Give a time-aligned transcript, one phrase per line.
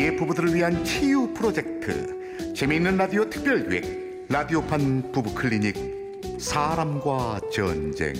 [0.00, 5.76] 세기의 부부들을 위한 치유 프로젝트 재미있는 라디오 특별기획 라디오판 부부 클리닉
[6.38, 8.14] 사람과 전쟁.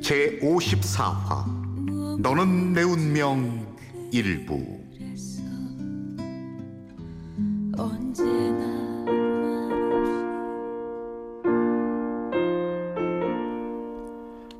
[0.00, 3.66] 제 54화 너는 내 운명
[4.12, 4.75] 일부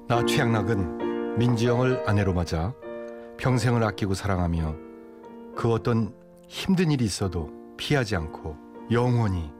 [0.08, 2.72] 나 최양락은 민지영을 아내로 맞아
[3.38, 4.76] 평생을 아끼고 사랑하며
[5.56, 6.14] 그 어떤
[6.46, 8.56] 힘든 일이 있어도 피하지 않고
[8.92, 9.50] 영원히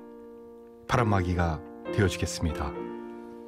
[0.87, 1.61] 바람막이가
[1.93, 2.73] 되어주겠습니다.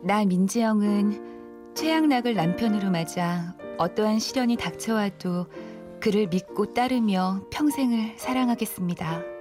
[0.02, 5.46] 나 민지영은 최양락을 남편으로 맞아 어떠한 시련이 닥쳐와도
[6.00, 9.37] 그를 믿고 따르며 평생을 사랑하겠습니다.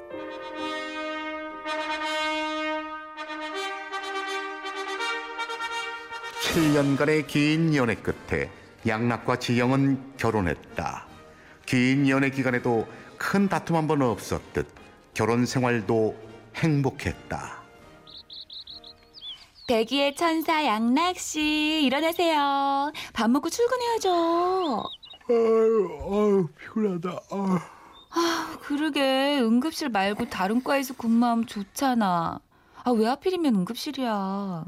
[6.57, 8.49] 7년간의 긴 연애 끝에
[8.87, 11.05] 양락과 지영은 결혼했다.
[11.67, 12.87] 긴 연애 기간에도
[13.19, 14.65] 큰 다툼 한 번 없었듯
[15.13, 16.15] 결혼 생활도
[16.55, 17.61] 행복했다.
[19.67, 22.91] 대기의 천사 양락 씨 일어나세요.
[23.13, 24.83] 밥 먹고 출근해야죠.
[25.29, 27.09] 아유, 아유 피곤하다.
[27.33, 27.59] 아유.
[28.09, 32.39] 아, 그러게 응급실 말고 다른 과에서 근무하면 좋잖아.
[32.87, 34.63] 아, 왜 하필이면 응급실이야?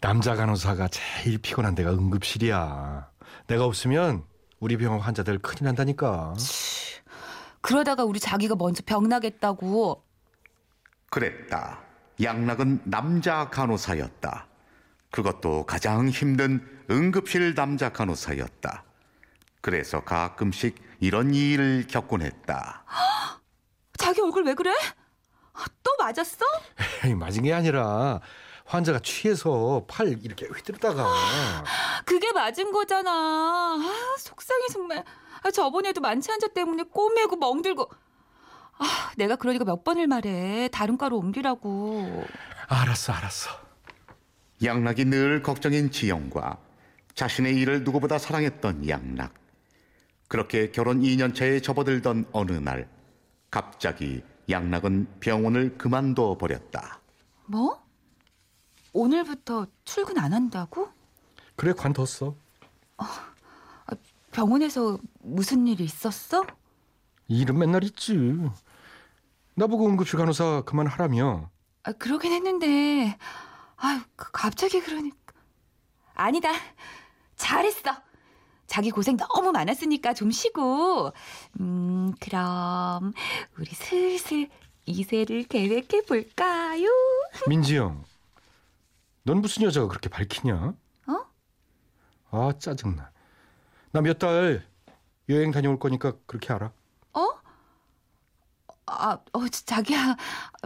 [0.00, 3.08] 남자 간호사가 제일 피곤한 데가 응급실이야.
[3.46, 4.24] 내가 없으면
[4.58, 6.34] 우리 병원 환자들 큰일 난다니까.
[7.60, 10.02] 그러다가 우리 자기가 먼저 병 나겠다고.
[11.10, 11.78] 그랬다.
[12.20, 14.48] 양락은 남자 간호사였다.
[15.12, 18.82] 그것도 가장 힘든 응급실 남자 간호사였다.
[19.60, 22.84] 그래서 가끔씩 이런 일을 겪곤 했다.
[23.96, 24.72] 자기 얼굴 왜 그래?
[25.54, 26.44] 아, 또 맞았어?
[27.04, 28.20] 에이, 맞은 게 아니라
[28.66, 31.06] 환자가 취해서 팔 이렇게 휘두르다가
[32.04, 33.10] 그게 맞은 거잖아.
[33.10, 35.04] 아, 속상해 정말.
[35.42, 37.90] 아, 저번에도 만취 환자 때문에 꼬매고 멍들고.
[38.78, 40.68] 아, 내가 그러니까 몇 번을 말해.
[40.72, 42.24] 다른 과로 옮기라고.
[42.68, 43.50] 알았어 알았어.
[44.62, 46.58] 양락이 늘 걱정인 지영과
[47.14, 49.34] 자신의 일을 누구보다 사랑했던 양락.
[50.28, 52.88] 그렇게 결혼 2년 차에 접어들던 어느 날
[53.50, 57.00] 갑자기 양락은 병원을 그만둬 버렸다.
[57.46, 57.82] 뭐?
[58.92, 60.88] 오늘부터 출근 안 한다고?
[61.56, 62.34] 그래 관뒀어.
[64.32, 66.44] 병원에서 무슨 일이 있었어?
[67.28, 68.14] 일은 맨날 있지.
[69.54, 71.50] 나보고 응급실 간호사 그만하라며.
[71.84, 73.16] 아, 그러긴 했는데,
[74.16, 75.16] 그- 갑자기 그러니까.
[76.14, 76.50] 아니다.
[77.36, 77.90] 잘했어.
[78.66, 81.12] 자기 고생 너무 많았으니까 좀 쉬고,
[81.60, 83.12] 음, 그럼,
[83.58, 84.48] 우리 슬슬
[84.86, 86.88] 이세를 계획해 볼까요?
[87.48, 88.04] 민지영,
[89.24, 90.74] 넌 무슨 여자가 그렇게 밝히냐?
[91.06, 91.26] 어?
[92.30, 93.10] 아 짜증나.
[93.92, 94.66] 나 몇 달
[95.28, 96.72] 여행 다녀올 거니까 그렇게 알아.
[97.14, 97.28] 어?
[98.86, 100.16] 아, 어, 자기야,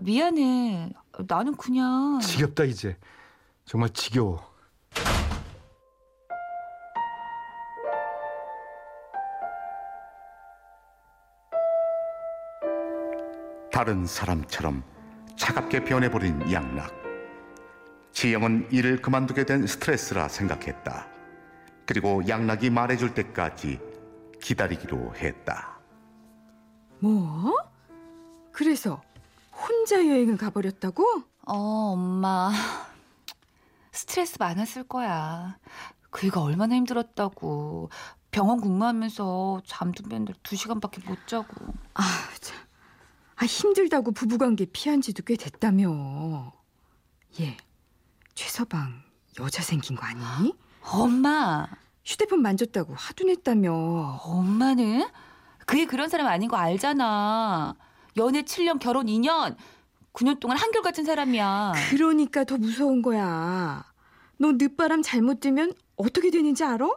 [0.02, 0.92] 미안해.
[1.28, 2.18] 나는 그냥.
[2.20, 2.96] 지겹다 이제.
[3.64, 4.44] 정말 지겨워.
[13.78, 14.82] 다른 사람처럼
[15.36, 16.92] 차갑게 변해버린 양락.
[18.10, 21.06] 지영은 일을 그만두게 된 스트레스라 생각했다.
[21.86, 23.78] 그리고 양락이 말해줄 때까지
[24.42, 25.78] 기다리기로 했다.
[26.98, 27.54] 뭐?
[28.50, 29.00] 그래서
[29.52, 31.04] 혼자 여행을 가버렸다고?
[31.46, 31.54] 어,
[31.92, 32.50] 엄마.
[33.92, 35.56] 스트레스 많았을 거야.
[36.10, 37.90] 그이가 얼마나 힘들었다고.
[38.32, 41.74] 병원 근무하면서 잠도 맨날 두 시간밖에 못 자고.
[41.94, 42.02] 아,
[42.40, 42.67] 참.
[43.40, 46.52] 아, 힘들다고 부부관계 피한 지도 꽤 됐다며.
[47.40, 47.56] 얘,
[48.34, 49.02] 최서방
[49.38, 50.54] 여자 생긴 거 아니니?
[50.82, 51.68] 엄마,
[52.04, 52.94] 휴대폰 만졌다고
[53.24, 54.20] 냈다며.
[54.24, 55.06] 엄마는
[55.66, 57.76] 그게 그런 사람 아닌 거 알잖아.
[58.16, 59.56] 연애 7년, 결혼 2년.
[60.14, 61.74] 9년 동안 한결같은 사람이야.
[61.90, 63.84] 그러니까 더 무서운 거야.
[64.38, 66.88] 너 늦바람 잘못 들면 어떻게 되는지 알아?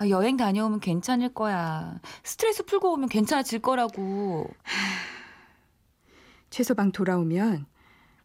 [0.00, 2.00] 아, 여행 다녀오면 괜찮을 거야.
[2.24, 4.48] 스트레스 풀고 오면 괜찮아질 거라고.
[6.48, 7.66] 최서방 돌아오면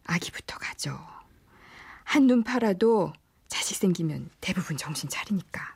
[0.05, 0.97] 아기부터 가져.
[2.05, 3.11] 한눈 팔아도
[3.49, 5.75] 자식 생기면 대부분 정신 차리니까.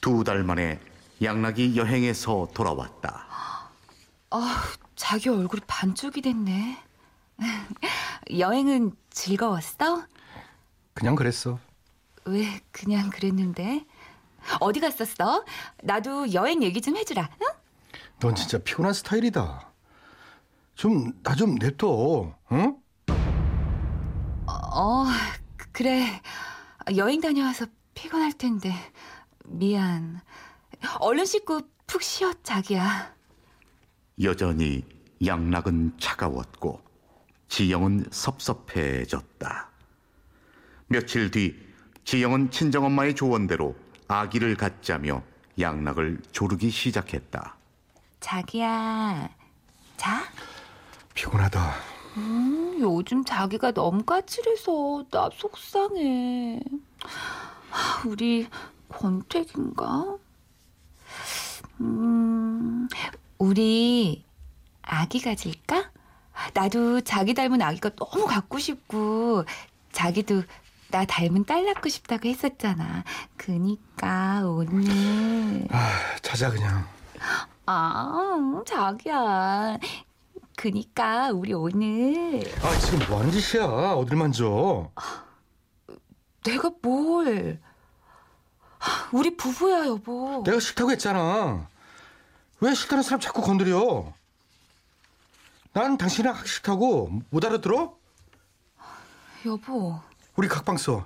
[0.00, 0.80] 두 달 만에
[1.22, 3.26] 양락이 여행에서 돌아왔다.
[4.30, 4.62] 아,
[4.96, 6.76] 자기 얼굴이 반쪽이 됐네.
[8.36, 10.04] 여행은 즐거웠어?
[10.92, 11.60] 그냥 그랬어.
[12.24, 13.86] 왜 그냥 그랬는데?
[14.60, 15.44] 어디 갔었어?
[15.82, 17.28] 나도 여행 얘기 좀 해주라.
[17.42, 17.46] 응?
[18.20, 19.72] 넌 진짜 피곤한 스타일이다.
[20.74, 22.34] 좀 나 좀 냅둬.
[22.52, 22.76] 응?
[24.46, 25.04] 어,
[25.56, 26.20] 그- 그래.
[26.96, 28.72] 여행 다녀와서 피곤할 텐데
[29.44, 30.20] 미안.
[31.00, 33.14] 얼른 씻고 푹 쉬어 자기야.
[34.22, 34.84] 여전히
[35.24, 36.80] 양락은 차가웠고
[37.48, 39.68] 지영은 섭섭해졌다.
[40.86, 41.54] 며칠 뒤
[42.04, 43.74] 지영은 친정엄마의 조언대로
[44.08, 45.22] 아기를 갖자며
[45.60, 47.56] 양락을 조르기 시작했다.
[48.20, 49.28] 자기야.
[49.96, 50.22] 자.
[51.14, 51.74] 피곤하다.
[52.16, 56.60] 음, 요즘 자기가 너무 까칠해서 나 속상해.
[57.70, 58.48] 하, 우리
[58.88, 60.16] 권태기인가?
[61.80, 62.88] 음,
[63.36, 64.24] 우리
[64.82, 65.90] 아기 가질까?
[66.54, 69.44] 나도 자기 닮은 아기가 너무 갖고 싶고
[69.92, 70.42] 자기도
[70.90, 73.04] 나 닮은 딸 낳고 싶다고 했었잖아.
[73.36, 75.90] 그니까 오늘 아,
[76.22, 76.86] 자자 그냥.
[77.66, 79.78] 아 자기야.
[80.56, 83.64] 그니까 우리 오늘 아, 지금 뭐 하는 짓이야?
[83.92, 84.90] 어딜 만져?
[86.44, 87.60] 내가 뭘?
[89.12, 90.42] 우리 부부야 여보.
[90.44, 91.68] 내가 싫다고 했잖아.
[92.60, 94.12] 왜 싫다는 사람 자꾸 건드려?
[95.74, 97.94] 난 당신이랑 하기 싫다고 못 알아들어?
[99.44, 100.00] 여보.
[100.38, 101.04] 우리 각방 써.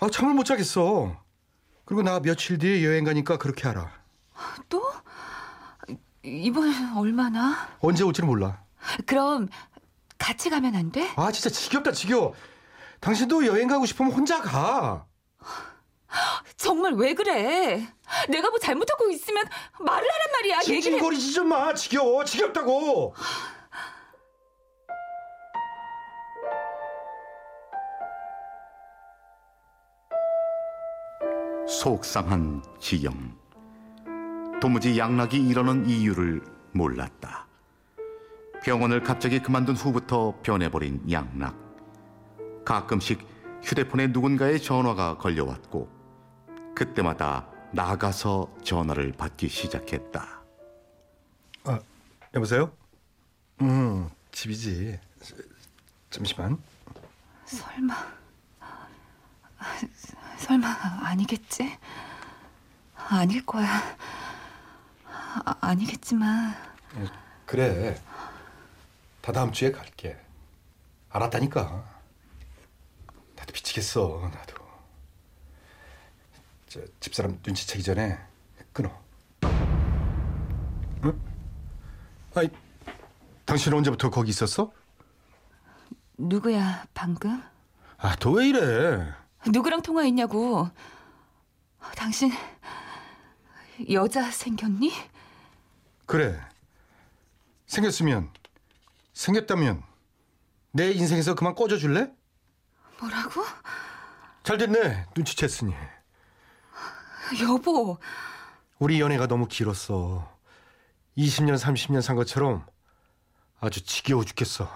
[0.00, 1.16] 아, 잠을 못 자겠어.
[1.84, 3.88] 그리고 나 며칠 뒤에 여행 가니까 그렇게 알아.
[4.68, 4.82] 또?
[6.24, 7.68] 이번엔 얼마나?
[7.78, 8.60] 언제 올지는 몰라.
[9.06, 9.48] 그럼
[10.18, 11.08] 같이 가면 안 돼?
[11.14, 12.34] 아, 진짜 지겹다, 지겨워.
[12.98, 15.06] 당신도 여행 가고 싶으면 혼자 가.
[16.56, 17.86] 정말 왜 그래?
[18.28, 19.44] 내가 뭐 잘못하고 있으면
[19.78, 20.56] 말을 하란 말이야.
[20.62, 20.80] 얘기를 해.
[20.80, 21.72] 징징거리지 좀 마.
[21.72, 22.24] 지겨워.
[22.24, 23.14] 지겹다고.
[31.66, 33.36] 속상한 지영.
[34.60, 36.40] 도무지 양락이 이러는 이유를
[36.72, 37.46] 몰랐다.
[38.62, 41.56] 병원을 갑자기 그만둔 후부터 변해버린 양락.
[42.64, 43.26] 가끔씩
[43.62, 45.88] 휴대폰에 누군가의 전화가 걸려왔고,
[46.74, 50.42] 그때마다 나가서 전화를 받기 시작했다.
[51.64, 51.80] 아,
[52.34, 52.70] 여보세요?
[53.60, 55.00] 음, 집이지.
[56.10, 56.58] 잠시만.
[57.44, 57.94] 설마
[60.38, 60.68] 설마
[61.02, 61.78] 아니겠지?
[63.08, 63.66] 아닐 거야.
[65.44, 66.54] 아, 아니겠지만
[67.44, 68.00] 그래.
[69.20, 70.16] 다 다음 주에 갈게.
[71.10, 71.84] 알았다니까.
[73.36, 74.30] 나도 미치겠어.
[74.32, 74.54] 나도.
[76.68, 78.18] 저 집사람 눈치채기 전에
[78.72, 78.90] 끊어.
[81.04, 81.20] 응?
[82.34, 82.48] 아니,
[83.44, 84.72] 당신 언제부터 거기 있었어?
[86.18, 87.42] 누구야 방금?
[87.98, 89.12] 아, 너왜 이래?
[89.50, 90.68] 누구랑 통화했냐고?
[91.96, 92.32] 당신
[93.90, 94.92] 여자 생겼니?
[96.06, 96.40] 그래.
[97.66, 98.30] 생겼으면,
[99.12, 99.82] 생겼다면
[100.72, 102.10] 내 인생에서 그만 꺼져 줄래?
[103.00, 103.44] 뭐라고?
[104.42, 105.06] 잘 됐네.
[105.14, 105.74] 눈치챘으니.
[107.42, 107.98] 여보,
[108.78, 110.32] 우리 연애가 너무 길었어.
[111.18, 112.64] 20년, 30년 산 것처럼
[113.58, 114.70] 아주 지겨워 죽겠어.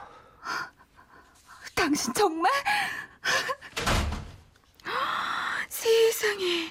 [1.74, 2.50] 당신 정말?
[6.20, 6.70] 세상에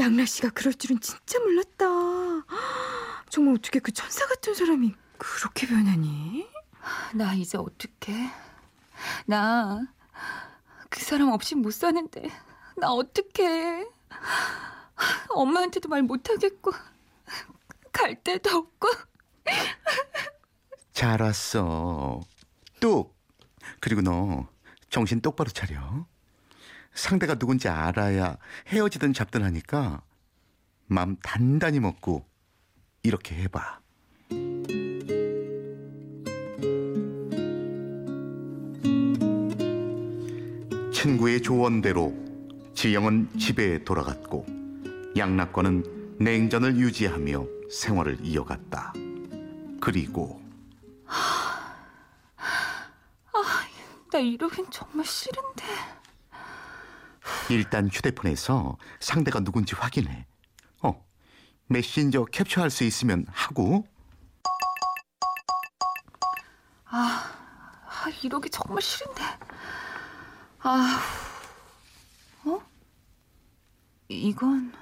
[0.00, 1.86] 양락 씨가 그럴 줄은 진짜 몰랐다.
[3.30, 6.48] 정말 어떻게 그 천사 같은 사람이 그렇게 변하니?
[7.14, 8.30] 나 이제 어떡해?
[9.26, 9.80] 나
[10.90, 12.28] 그 사람 없이 못 사는데
[12.76, 13.86] 나 어떡해?
[15.30, 16.72] 엄마한테도 말 못하겠고
[17.92, 18.88] 갈 데도 없고
[20.92, 22.20] 잘 왔어.
[22.80, 23.16] 뚝!
[23.80, 24.48] 그리고 너
[24.90, 26.06] 정신 똑바로 차려.
[26.94, 28.36] 상대가 누군지 알아야
[28.68, 30.02] 헤어지든 잡든 하니까
[30.86, 32.26] 맘 단단히 먹고
[33.02, 33.80] 이렇게 해봐.
[40.92, 42.14] 친구의 조언대로
[42.74, 44.46] 지영은 집에 돌아갔고
[45.16, 48.94] 양락과는 냉전을 유지하며 생활을 이어갔다.
[49.80, 50.42] 그리고
[54.14, 55.64] 나 이러긴 정말 싫은데
[57.50, 60.26] 일단 휴대폰에서 상대가 누군지 확인해.
[60.82, 61.04] 어,
[61.66, 63.86] 메신저 캡처할 수 있으면 하고.
[66.86, 67.30] 아
[68.22, 69.22] 이러기 정말 싫은데
[70.60, 71.00] 아
[72.44, 72.60] 어?
[74.08, 74.72] 이건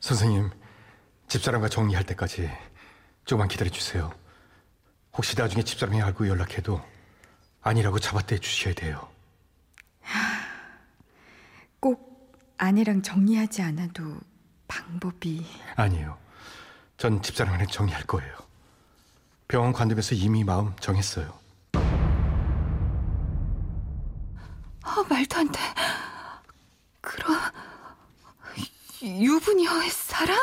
[0.00, 0.50] 선생님,
[1.28, 2.50] 집사람과 정리할 때까지
[3.24, 4.12] 조금만 기다려 주세요.
[5.14, 6.80] 혹시 나중에 집사람이 알고 연락해도
[7.62, 9.08] 아니라고 잡아떼 주셔야 돼요.
[11.86, 14.18] 꼭 아내랑 정리하지 않아도
[14.66, 16.18] 방법이 아니에요.
[16.96, 18.34] 전 집사람한테 정리할 거예요.
[19.46, 21.32] 병원 관두면서 이미 마음 정했어요.
[24.82, 25.60] 아 말도 안 돼.
[27.00, 27.36] 그럼
[29.00, 30.36] 유부녀의 사랑?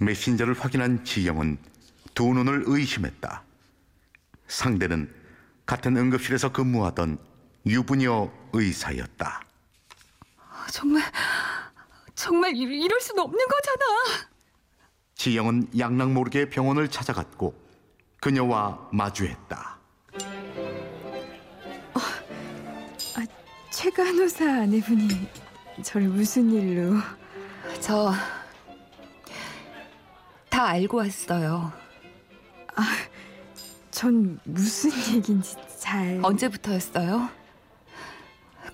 [0.00, 1.58] 메신저를 확인한 지영은
[2.14, 3.44] 두 눈을 의심했다.
[4.48, 5.14] 상대는
[5.64, 7.18] 같은 응급실에서 근무하던
[7.66, 9.42] 유부녀 의사였다.
[10.70, 11.02] 정말
[12.14, 14.28] 정말 이- 이럴 순 없는 거잖아.
[15.14, 17.54] 지영은 양락 모르게 병원을 찾아갔고
[18.20, 19.78] 그녀와 마주했다.
[21.94, 23.26] 아,
[23.70, 25.28] 최 간호사 아내분이
[25.82, 26.96] 저를 무슨 일로?
[27.80, 28.12] 저
[30.50, 31.72] 다 알고 왔어요.
[33.90, 36.20] 전 무슨 얘기인지 잘.
[36.22, 37.30] 언제부터였어요?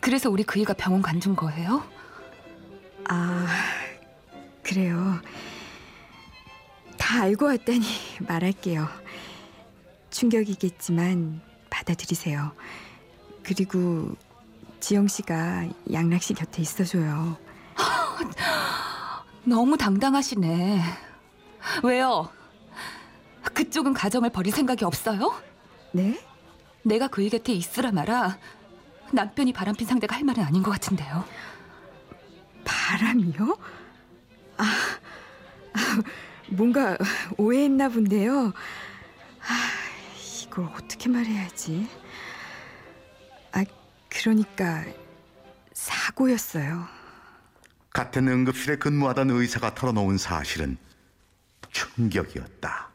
[0.09, 1.85] 그래서 우리 그이가 병원 간둔 거예요?
[3.11, 3.47] 아,
[4.63, 5.21] 그래요.
[6.97, 7.85] 다 알고 왔다니
[8.27, 8.89] 말할게요.
[10.09, 12.53] 충격이겠지만 받아들이세요.
[13.43, 14.17] 그리고
[14.81, 17.37] 지영 씨가 양락 씨 곁에 있어줘요.
[19.45, 20.81] 너무 당당하시네.
[21.83, 22.31] 왜요?
[23.53, 25.39] 그쪽은 가정을 버릴 생각이 없어요?
[25.93, 26.19] 네?
[26.83, 28.39] 내가 그이 곁에 있으라 마라.
[29.13, 31.25] 남편이 바람핀 상대가 할 말은 아닌 것 같은데요.
[32.65, 33.59] 바람이요?
[34.59, 34.65] 아,
[35.73, 36.03] 아,
[36.51, 36.97] 뭔가
[37.37, 38.53] 오해했나 본데요.
[39.41, 39.71] 아,
[40.45, 41.89] 이걸 어떻게 말해야지?
[43.53, 43.65] 아,
[44.09, 44.85] 그러니까
[45.73, 46.87] 사고였어요.
[47.91, 50.77] 같은 응급실에 근무하던 의사가 털어놓은 사실은
[51.71, 52.88] 충격이었다.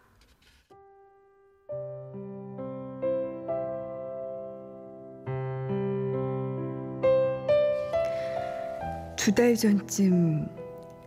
[9.24, 10.50] 두 달 전쯤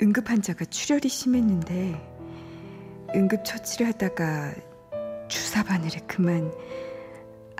[0.00, 2.00] 응급 환자가 출혈이 심했는데
[3.14, 4.54] 응급 처치를 하다가
[5.28, 6.50] 주사 바늘에 그만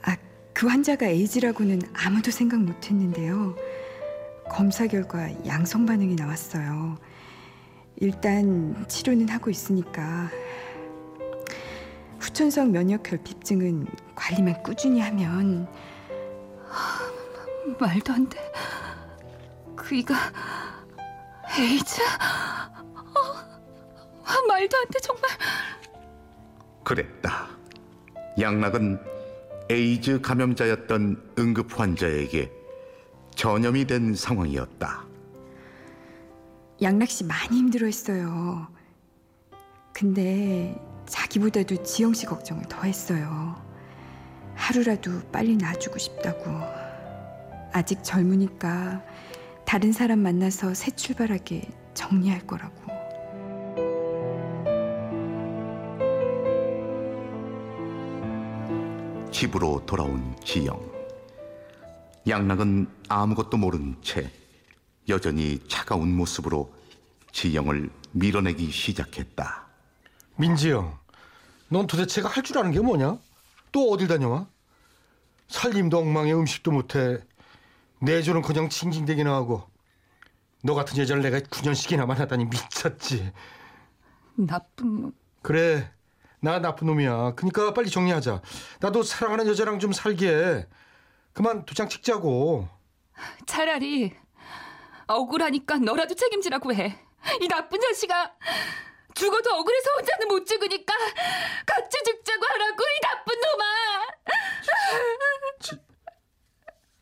[0.02, 0.16] 아
[0.54, 3.54] 그 환자가 에이즈라고는 아무도 생각 못 했는데요.
[4.48, 6.96] 검사 결과 양성 반응이 나왔어요.
[7.96, 10.30] 일단 치료는 하고 있으니까
[12.18, 15.68] 후천성 면역 결핍증은 관리만 꾸준히 하면
[17.78, 18.38] 말도 안 돼.
[19.76, 20.14] 그이가
[21.58, 22.02] 에이즈?
[24.02, 25.30] 어, 말도 안 돼, 정말.
[26.82, 27.48] 그랬다.
[28.38, 29.00] 양락은
[29.70, 32.52] 에이즈 감염자였던 응급 환자에게
[33.34, 35.04] 전염이 된 상황이었다.
[36.82, 38.68] 양락 씨 많이 힘들어했어요.
[39.92, 43.56] 근데 자기보다도 지영 씨 걱정을 더 했어요.
[44.54, 46.50] 하루라도 빨리 놔주고 싶다고.
[47.72, 49.02] 아직 젊으니까
[49.66, 52.86] 다른 사람 만나서 새 출발하게 정리할 거라고.
[59.30, 60.80] 집으로 돌아온 지영.
[62.28, 64.30] 양락은 아무것도 모른 채
[65.08, 66.72] 여전히 차가운 모습으로
[67.32, 69.66] 지영을 밀어내기 시작했다.
[70.36, 70.98] 민지 형,
[71.68, 73.18] 넌 도대체가 할 줄 아는 게 뭐냐?
[73.72, 74.46] 또 어딜 다녀와?
[75.48, 77.18] 살림도 엉망에 음식도 못해.
[78.00, 79.68] 내조는 그냥 징징대기나 하고.
[80.62, 83.32] 너 같은 여자를 내가 9년씩이나 만나다니 미쳤지.
[84.34, 85.12] 나쁜 놈.
[85.42, 85.90] 그래,
[86.40, 87.34] 나 나쁜 놈이야.
[87.36, 88.42] 그러니까 빨리 정리하자.
[88.80, 90.28] 나도 사랑하는 여자랑 좀 살게.
[90.28, 90.66] 해.
[91.32, 92.68] 그만 도장 찍자고.
[93.46, 94.14] 차라리
[95.06, 96.98] 억울하니까 너라도 책임지라고 해.
[97.40, 98.34] 이 나쁜 자식아.
[99.14, 100.94] 죽어도 억울해서 혼자는 못 죽으니까
[101.64, 104.06] 같이 죽자고 하라고 이 나쁜 놈아.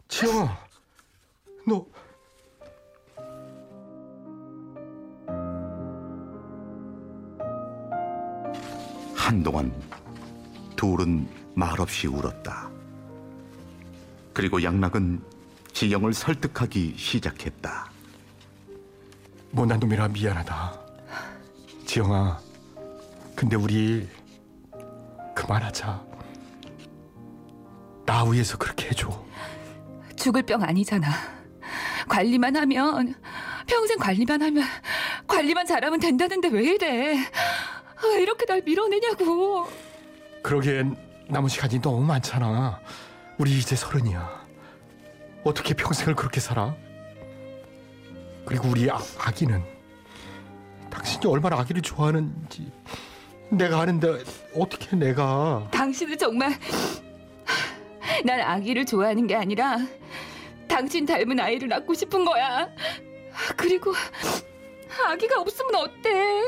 [0.08, 0.63] 지영아,
[1.66, 1.86] 너
[9.14, 9.72] 한동안
[10.76, 12.70] 둘은 말없이 울었다.
[14.34, 15.22] 그리고 양락은
[15.72, 17.90] 지영을 설득하기 시작했다.
[19.50, 20.80] 못난 놈이라 미안하다.
[21.86, 22.38] 지영아,
[23.34, 24.08] 근데 우리
[25.34, 26.04] 그만하자.
[28.04, 29.24] 나 위해서 그렇게 해줘.
[30.16, 31.33] 죽을 병 아니잖아.
[32.08, 33.14] 관리만 하면
[33.66, 34.64] 평생 관리만 하면
[35.26, 37.16] 관리만 잘하면 된다는데 왜 이래?
[38.04, 39.66] 왜 이렇게 날 밀어내냐고.
[40.42, 40.96] 그러기엔
[41.28, 42.80] 남은 시간이 너무 많잖아.
[43.38, 44.44] 우리 이제 서른이야.
[45.44, 46.74] 어떻게 평생을 그렇게 살아?
[48.46, 49.62] 그리고 우리 아, 아기는
[50.90, 52.70] 당신이 얼마나 아기를 좋아하는지
[53.50, 54.22] 내가 아는데
[54.54, 56.52] 어떻게 내가 당신은 정말
[58.24, 59.78] 난 아기를 좋아하는 게 아니라
[60.74, 62.68] 당신 닮은 아이를 낳고 싶은 거야.
[63.56, 63.94] 그리고
[65.06, 66.42] 아기가 없으면 어때?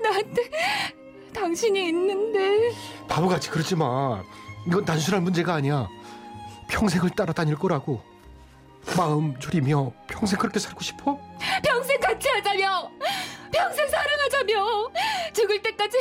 [0.00, 0.48] 나한테
[1.34, 2.72] 당신이 있는데
[3.08, 4.22] 바보같이 그러지 마.
[4.64, 5.88] 이건 단순한 문제가 아니야.
[6.68, 8.00] 평생을 따라다닐 거라고.
[8.96, 11.18] 마음 졸이며 평생 그렇게 살고 싶어?
[11.64, 12.92] 평생 같이 하자며
[13.52, 14.92] 평생 사랑하자며
[15.32, 15.98] 죽을 때까지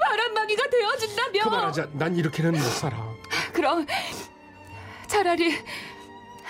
[0.00, 1.88] 바람막이가 되어준다며 그만하자.
[1.92, 2.96] 난 이렇게는 못 살아.
[3.52, 3.86] 그럼
[5.06, 5.58] 차라리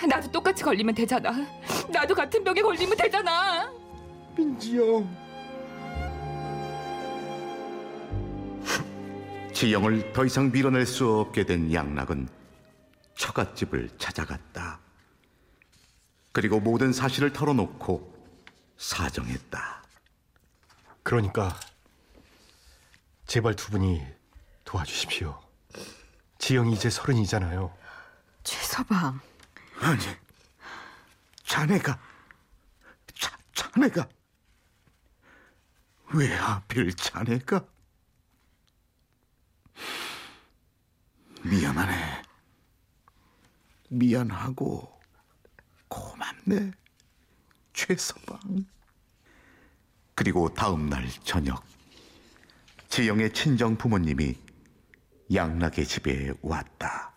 [0.08, 1.32] 나도 똑같이 걸리면 되잖아
[1.88, 3.72] 나도 같은 병에 걸리면 되잖아
[4.36, 5.26] 민지 형.
[9.54, 12.28] 지영을 더 이상 밀어낼 수 없게 된 양락은
[13.16, 14.80] 처갓집을 찾아갔다.
[16.32, 18.14] 그리고 모든 사실을 털어놓고
[18.76, 19.82] 사정했다.
[21.02, 21.58] 그러니까
[23.26, 24.02] 제발 두 분이
[24.66, 25.40] 도와주십시오.
[26.36, 27.72] 지영이 이제 서른이잖아요.
[28.44, 29.18] 최서방,
[29.80, 30.00] 아니,
[31.44, 32.00] 자네가,
[33.14, 34.08] 자, 자네가,
[36.14, 37.64] 왜 하필 자네가?
[41.42, 42.22] 미안하네.
[43.90, 45.00] 미안하고
[45.88, 46.72] 고맙네,
[47.72, 48.66] 최서방.
[50.14, 51.62] 그리고 다음 날 저녁,
[52.88, 54.34] 지영의 친정 부모님이
[55.32, 57.15] 양락의 집에 왔다.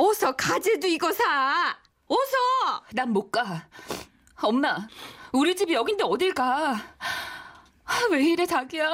[0.00, 1.76] 어서 가재도 이거 사.
[2.06, 2.84] 어서.
[2.92, 3.66] 난 못 가.
[4.42, 4.88] 엄마,
[5.32, 6.74] 우리 집이 여긴데 어딜 가?
[7.84, 8.88] 아, 왜 이래 자기야?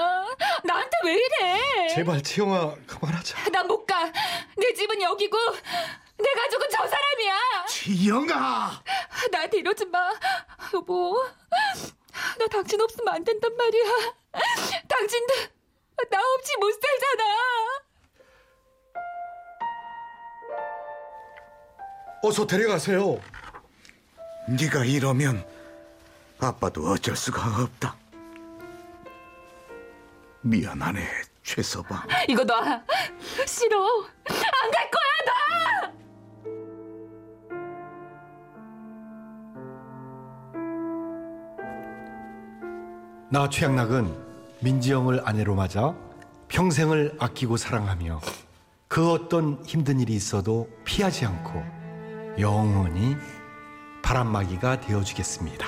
[0.64, 1.88] 나한테 왜 이래?
[1.94, 3.50] 제발 지영아 그만하자.
[3.50, 4.10] 난 못 가.
[4.56, 5.36] 내 집은 여기고
[6.18, 7.66] 내 가족은 저 사람이야.
[7.68, 8.82] 지영아!
[9.30, 10.12] 나한테 이러지 마.
[10.74, 11.22] 여보,
[12.38, 13.84] 나 당신 없으면 안 된단 말이야.
[14.88, 15.34] 당신도
[16.10, 17.85] 나 없이 못 살잖아.
[22.26, 23.20] 어서 데려가세요.
[24.48, 25.44] 네가 이러면
[26.40, 27.94] 아빠도 어쩔 수가 없다.
[30.42, 31.06] 미안하네,
[31.44, 32.02] 최서방.
[32.28, 32.82] 이거 놔.
[33.46, 33.78] 싫어.
[34.26, 35.92] 안 갈 거야, 놔.
[43.30, 44.14] 나 최양락은
[44.60, 45.94] 민지영을 아내로 맞아
[46.48, 48.20] 평생을 아끼고 사랑하며
[48.88, 51.62] 그 어떤 힘든 일이 있어도 피하지 않고
[52.38, 53.16] 영원히
[54.02, 55.66] 바람막이가 되어주겠습니다.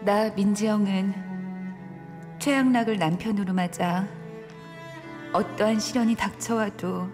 [0.00, 1.14] 나 민지영은
[2.40, 4.06] 최양락을 남편으로 맞아
[5.32, 7.08] 어떠한 시련이 닥쳐와도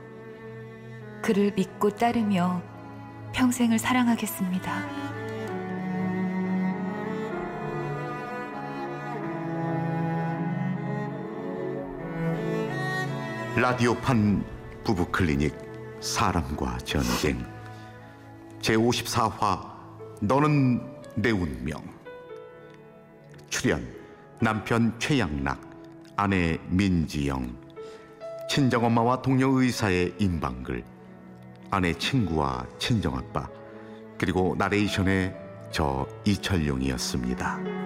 [1.22, 2.62] 그를 믿고 따르며
[3.32, 5.08] 평생을 사랑하겠습니다.
[13.56, 14.44] 라디오판
[14.84, 15.54] 부부 클리닉
[16.00, 17.57] 사람과 전쟁
[18.60, 19.60] 제54화
[20.20, 20.80] 너는
[21.14, 21.82] 내 운명.
[23.48, 23.86] 출연
[24.40, 25.60] 남편 최양락
[26.16, 27.56] 아내 민지영.
[28.50, 30.84] 친정엄마와 동료 의사의 임방글.
[31.70, 33.48] 아내 친구와 친정아빠.
[34.16, 35.34] 그리고 나레이션의
[35.70, 37.77] 저 이철용이었습니다.